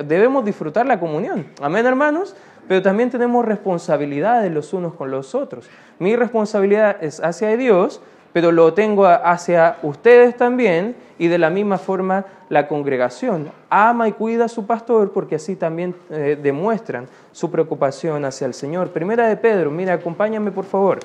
[0.06, 1.48] debemos disfrutar la comunión.
[1.62, 2.36] Amén, hermanos
[2.70, 5.68] pero también tenemos responsabilidades los unos con los otros.
[5.98, 8.00] Mi responsabilidad es hacia Dios,
[8.32, 13.50] pero lo tengo hacia ustedes también y de la misma forma la congregación.
[13.72, 18.54] Ama y cuida a su pastor porque así también eh, demuestran su preocupación hacia el
[18.54, 18.90] Señor.
[18.90, 21.00] Primera de Pedro, mira, acompáñame por favor,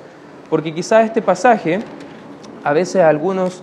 [0.50, 1.78] porque quizás este pasaje,
[2.62, 3.62] a veces algunos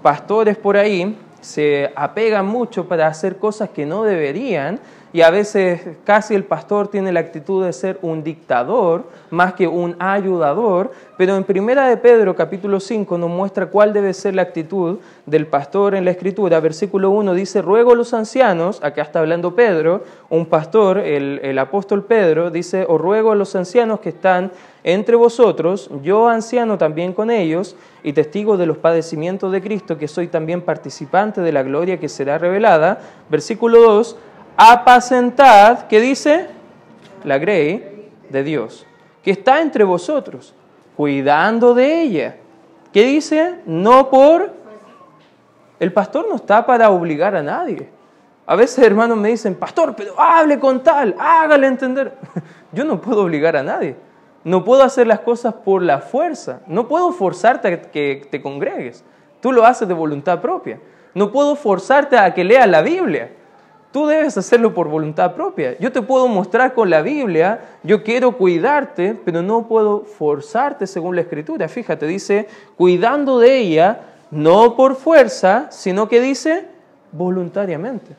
[0.00, 4.78] pastores por ahí se apegan mucho para hacer cosas que no deberían
[5.12, 9.68] y a veces casi el pastor tiene la actitud de ser un dictador más que
[9.68, 14.42] un ayudador, pero en Primera de Pedro capítulo 5 nos muestra cuál debe ser la
[14.42, 16.60] actitud del pastor en la escritura.
[16.60, 21.58] Versículo 1 dice, ruego a los ancianos, acá está hablando Pedro, un pastor, el, el
[21.58, 24.50] apóstol Pedro, dice, os ruego a los ancianos que están
[24.84, 30.08] entre vosotros, yo anciano también con ellos, y testigo de los padecimientos de Cristo, que
[30.08, 33.00] soy también participante de la gloria que será revelada.
[33.30, 34.16] Versículo 2,
[34.56, 36.48] apacentad, ¿qué dice?
[37.24, 38.86] La grey de Dios,
[39.22, 40.54] que está entre vosotros,
[40.96, 42.36] cuidando de ella.
[42.92, 43.60] ¿Qué dice?
[43.66, 44.52] No por...
[45.80, 47.88] El pastor no está para obligar a nadie.
[48.46, 52.16] A veces hermanos me dicen, pastor, pero hable con tal, hágale entender.
[52.72, 53.96] Yo no puedo obligar a nadie.
[54.44, 56.60] No puedo hacer las cosas por la fuerza.
[56.66, 59.04] No puedo forzarte a que te congregues.
[59.40, 60.80] Tú lo haces de voluntad propia.
[61.14, 63.30] No puedo forzarte a que leas la Biblia.
[63.92, 65.78] Tú debes hacerlo por voluntad propia.
[65.78, 71.14] Yo te puedo mostrar con la Biblia, yo quiero cuidarte, pero no puedo forzarte según
[71.14, 71.68] la Escritura.
[71.68, 74.00] Fíjate, dice, cuidando de ella,
[74.30, 76.66] no por fuerza, sino que dice
[77.12, 78.16] voluntariamente.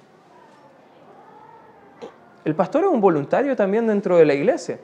[2.46, 4.78] El pastor es un voluntario también dentro de la iglesia.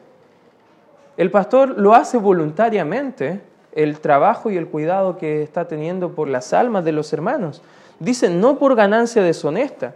[1.18, 3.42] El pastor lo hace voluntariamente,
[3.74, 7.62] el trabajo y el cuidado que está teniendo por las almas de los hermanos.
[8.00, 9.94] Dice, no por ganancia deshonesta.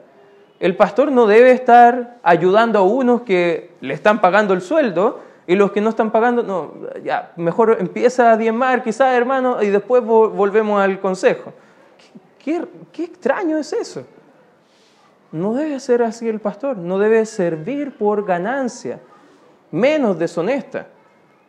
[0.63, 5.55] El pastor no debe estar ayudando a unos que le están pagando el sueldo y
[5.55, 6.71] los que no están pagando, no,
[7.03, 11.51] ya, mejor empieza a diezmar quizás, hermano, y después volvemos al consejo.
[12.39, 14.05] ¿Qué, qué extraño es eso?
[15.33, 19.01] No debe ser así el pastor, no debe servir por ganancia,
[19.69, 20.87] menos deshonesta.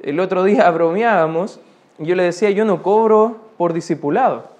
[0.01, 1.61] El otro día bromeábamos,
[1.99, 4.54] yo le decía, yo no cobro por discipulado.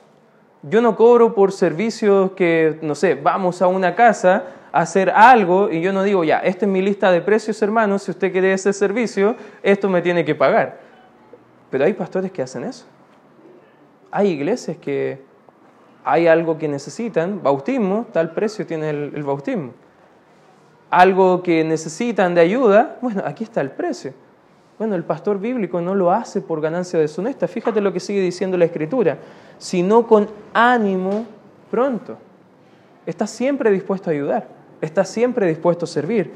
[0.67, 5.71] Yo no cobro por servicios que, no sé, vamos a una casa a hacer algo
[5.71, 8.55] y yo no digo, ya, esta es mi lista de precios, hermanos, si usted quiere
[8.55, 10.81] ese servicio, esto me tiene que pagar.
[11.69, 12.87] Pero hay pastores que hacen eso.
[14.11, 15.23] Hay iglesias que
[16.03, 19.75] hay algo que necesitan, bautismo, tal precio tiene el, el bautismo.
[20.89, 24.15] Algo que necesitan de ayuda, bueno, aquí está el precio.
[24.79, 27.47] Bueno, el pastor bíblico no lo hace por ganancia deshonesta.
[27.47, 29.19] Fíjate lo que sigue diciendo la Escritura,
[29.59, 31.27] sino con ánimo
[31.71, 32.17] pronto.
[33.07, 34.49] Está siempre dispuesto a ayudar,
[34.81, 36.33] está siempre dispuesto a servir.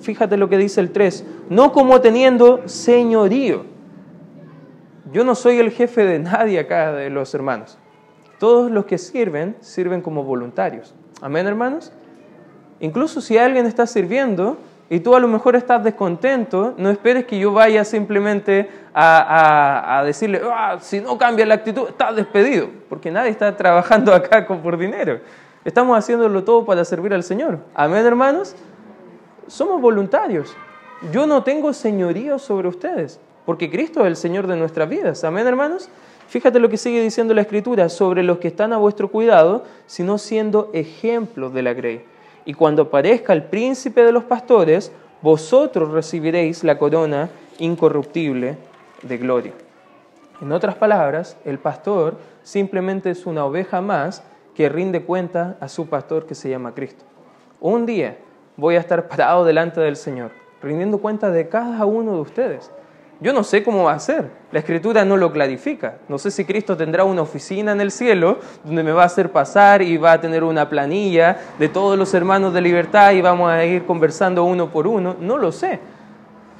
[0.00, 3.64] Fíjate lo que dice el 3, no como teniendo señorío.
[5.12, 7.78] Yo no soy el jefe de nadie acá de los hermanos.
[8.38, 10.94] Todos los que sirven, sirven como voluntarios.
[11.20, 11.92] Amén, hermanos.
[12.80, 14.58] Incluso si alguien está sirviendo,
[14.90, 20.42] y tú a lo mejor estás descontento, no esperes que yo vaya simplemente a, decirle,
[20.44, 25.20] ah, si no cambia la actitud, estás despedido, porque nadie está trabajando acá por dinero.
[25.64, 27.60] Estamos haciéndolo todo para servir al Señor.
[27.74, 28.54] Amén, hermanos.
[29.46, 30.54] Somos voluntarios.
[31.10, 35.24] Yo no tengo señorío sobre ustedes, porque Cristo es el Señor de nuestras vidas.
[35.24, 35.88] Amén, hermanos.
[36.28, 40.18] Fíjate lo que sigue diciendo la Escritura sobre los que están a vuestro cuidado, sino
[40.18, 42.04] siendo ejemplos de la grey
[42.44, 48.58] y cuando aparezca el príncipe de los pastores, vosotros recibiréis la corona incorruptible
[49.02, 49.52] de gloria.
[50.40, 54.22] En otras palabras, el pastor simplemente es una oveja más
[54.54, 57.04] que rinde cuenta a su pastor que se llama Cristo.
[57.60, 58.18] Un día
[58.56, 60.30] voy a estar parado delante del Señor,
[60.62, 62.70] rindiendo cuenta de cada uno de ustedes.
[63.24, 64.28] Yo no sé cómo va a ser.
[64.52, 65.96] La escritura no lo clarifica.
[66.10, 69.32] No sé si Cristo tendrá una oficina en el cielo donde me va a hacer
[69.32, 73.50] pasar y va a tener una planilla de todos los hermanos de libertad y vamos
[73.50, 75.16] a ir conversando uno por uno.
[75.18, 75.80] No lo sé.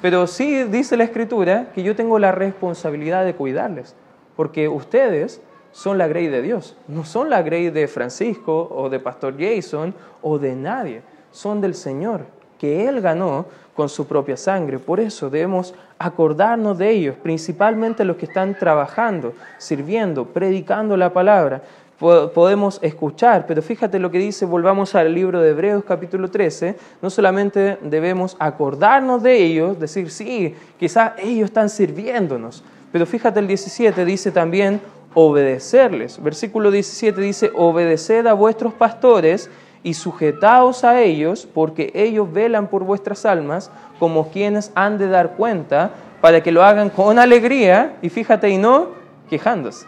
[0.00, 3.94] Pero sí dice la escritura que yo tengo la responsabilidad de cuidarles.
[4.34, 6.78] Porque ustedes son la grey de Dios.
[6.88, 11.02] No son la grey de Francisco o de Pastor Jason o de nadie.
[11.30, 12.24] Son del Señor,
[12.58, 14.78] que Él ganó con su propia sangre.
[14.78, 21.62] Por eso debemos acordarnos de ellos, principalmente los que están trabajando, sirviendo, predicando la palabra.
[21.98, 27.08] Podemos escuchar, pero fíjate lo que dice, volvamos al libro de Hebreos capítulo 13, no
[27.08, 34.04] solamente debemos acordarnos de ellos, decir, sí, quizás ellos están sirviéndonos, pero fíjate el 17
[34.04, 34.80] dice también
[35.14, 36.22] obedecerles.
[36.22, 39.48] Versículo 17 dice, obedeced a vuestros pastores
[39.84, 45.36] y sujetaos a ellos, porque ellos velan por vuestras almas como quienes han de dar
[45.36, 48.88] cuenta, para que lo hagan con alegría, y fíjate, y no
[49.28, 49.86] quejándose,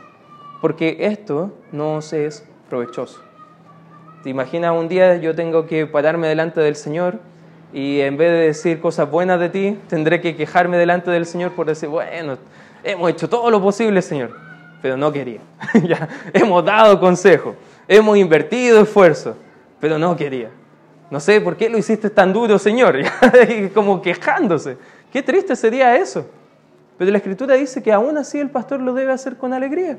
[0.61, 3.21] porque esto no os es provechoso.
[4.23, 7.19] ¿Te imaginas un día yo tengo que pararme delante del Señor
[7.73, 11.53] y en vez de decir cosas buenas de ti, tendré que quejarme delante del Señor
[11.53, 12.37] por decir, bueno,
[12.85, 14.31] hemos hecho todo lo posible, Señor,
[14.83, 15.41] pero no quería.
[15.85, 17.55] ya, hemos dado consejo,
[17.89, 19.37] hemos invertido esfuerzo,
[19.81, 20.51] pero no quería.
[21.11, 22.97] No sé por qué lo hiciste tan duro, Señor,
[23.75, 24.77] como quejándose.
[25.13, 26.27] Qué triste sería eso.
[26.99, 29.99] Pero la Escritura dice que aún así el pastor lo debe hacer con alegría,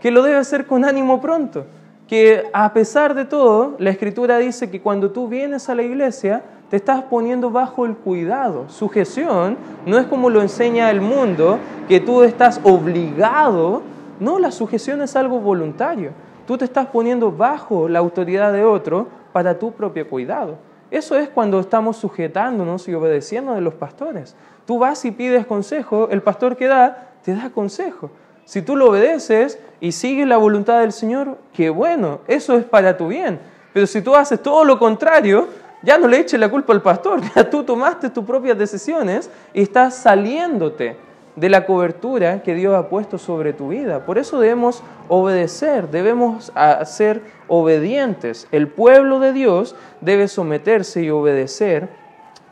[0.00, 1.66] que lo debe hacer con ánimo pronto,
[2.08, 6.42] que a pesar de todo, la Escritura dice que cuando tú vienes a la iglesia,
[6.70, 8.68] te estás poniendo bajo el cuidado.
[8.70, 13.82] Sujeción no es como lo enseña el mundo, que tú estás obligado.
[14.18, 16.12] No, la sujeción es algo voluntario.
[16.46, 20.58] Tú te estás poniendo bajo la autoridad de otro para tu propio cuidado.
[20.90, 24.36] Eso es cuando estamos sujetándonos y obedeciendo a los pastores.
[24.66, 28.10] Tú vas y pides consejo, el pastor que da, te da consejo.
[28.44, 32.96] Si tú lo obedeces y sigues la voluntad del Señor, qué bueno, eso es para
[32.96, 33.40] tu bien.
[33.72, 35.48] Pero si tú haces todo lo contrario,
[35.82, 39.62] ya no le eches la culpa al pastor, ya tú tomaste tus propias decisiones y
[39.62, 40.96] estás saliéndote
[41.36, 44.04] de la cobertura que Dios ha puesto sobre tu vida.
[44.04, 46.52] Por eso debemos obedecer, debemos
[46.84, 48.48] ser obedientes.
[48.52, 51.88] El pueblo de Dios debe someterse y obedecer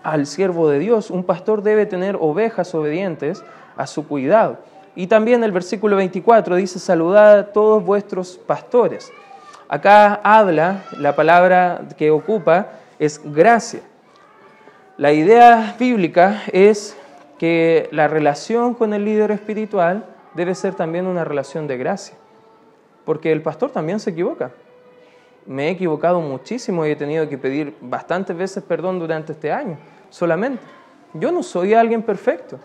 [0.02, 1.10] al siervo de Dios.
[1.10, 3.44] Un pastor debe tener ovejas obedientes
[3.76, 4.58] a su cuidado.
[4.94, 9.12] Y también el versículo 24 dice, saludad a todos vuestros pastores.
[9.68, 13.80] Acá habla, la palabra que ocupa es gracia.
[14.96, 16.96] La idea bíblica es
[17.40, 22.14] que la relación con el líder espiritual debe ser también una relación de gracia,
[23.06, 24.50] porque el pastor también se equivoca.
[25.46, 29.78] Me he equivocado muchísimo y he tenido que pedir bastantes veces perdón durante este año,
[30.10, 30.62] solamente.
[31.14, 32.58] Yo no soy alguien perfecto.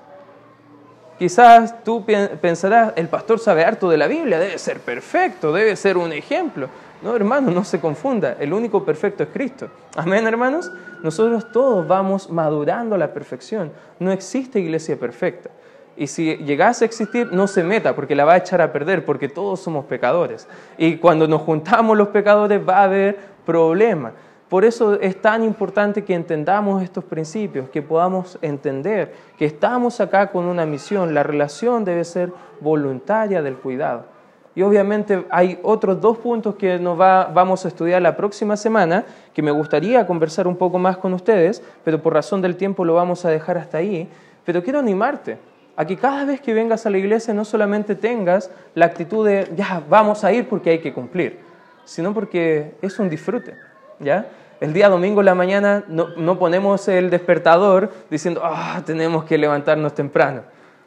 [1.18, 2.06] Quizás tú
[2.42, 6.68] pensarás, el pastor sabe harto de la Biblia, debe ser perfecto, debe ser un ejemplo.
[7.02, 8.38] No, hermano, no se confunda.
[8.40, 9.68] El único perfecto es Cristo.
[9.96, 10.72] Amén, hermanos.
[11.04, 13.72] Nosotros todos vamos madurando a la perfección.
[14.00, 15.50] No existe iglesia perfecta.
[15.98, 19.06] Y si llegase a existir, no se meta porque la va a echar a perder,
[19.06, 20.48] porque todos somos pecadores.
[20.78, 24.14] Y cuando nos juntamos los pecadores va a haber problemas.
[24.50, 30.32] Por eso es tan importante que entendamos estos principios, que podamos entender que estamos acá
[30.32, 31.14] con una misión.
[31.14, 34.15] La relación debe ser voluntaria del cuidado.
[34.56, 39.04] Y obviamente hay otros dos puntos que nos vamos a estudiar la próxima semana,
[39.34, 42.94] que me gustaría conversar un poco más con ustedes, pero por razón del tiempo lo
[42.94, 44.10] vamos a dejar hasta ahí.
[44.46, 45.38] Pero quiero animarte
[45.76, 49.52] a que cada vez que vengas a la iglesia no solamente tengas la actitud de,
[49.58, 51.38] ya, vamos a ir porque hay que cumplir,
[51.84, 53.56] sino porque es un disfrute,
[54.00, 54.26] ¿ya?
[54.62, 59.38] El día domingo en la mañana no, no ponemos el despertador diciendo, ah, tenemos que
[59.38, 60.44] levantarnos temprano.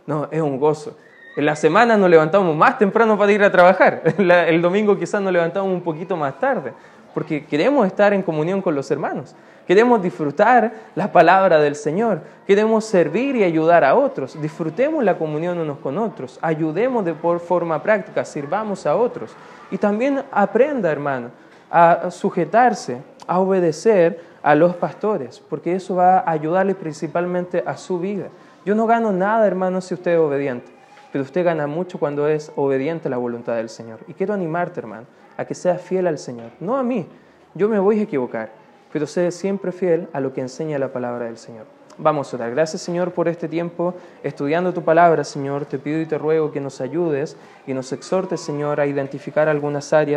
[0.07, 0.97] No, es un gozo
[1.39, 4.03] en la semana nos levantamos más temprano para ir a trabajar.
[4.19, 6.73] El domingo quizás nos levantamos un poquito más tarde,
[7.15, 9.37] porque queremos estar en comunión con los hermanos.
[9.65, 12.23] Queremos disfrutar la palabra del Señor.
[12.45, 14.43] Queremos servir y ayudar a otros.
[14.43, 16.41] Disfrutemos la comunión unos con otros.
[16.43, 18.25] Ayudemos de por forma práctica.
[18.25, 19.31] Sirvamos a otros.
[19.71, 21.31] Y también aprenda, hermano,
[21.71, 28.01] a sujetarse, a obedecer a los pastores, porque eso va a ayudarle principalmente a su
[28.01, 28.27] vida.
[28.65, 30.78] Yo no gano nada, hermano, si usted es obediente
[31.13, 34.01] pero usted gana mucho cuando es obediente a la voluntad del Señor.
[34.09, 35.07] Y quiero animarte, hermano,
[35.37, 36.51] a que seas fiel al Señor.
[36.61, 37.07] No a mí,
[37.55, 38.51] yo me voy a equivocar,
[38.93, 41.67] pero sé siempre fiel a lo que enseña la palabra del Señor.
[42.01, 42.53] Vamos a orar.
[42.53, 43.93] Gracias, Señor, por este tiempo
[44.23, 45.67] estudiando tu palabra, Señor.
[45.67, 47.37] Te pido y te ruego que nos ayudes
[47.67, 50.17] y nos exhortes, Señor, a identificar algunas áreas